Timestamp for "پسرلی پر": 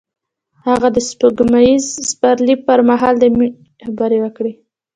2.21-2.79